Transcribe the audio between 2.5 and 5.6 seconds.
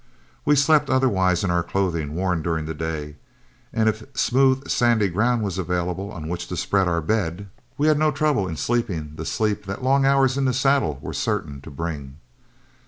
the day, and if smooth, sandy ground was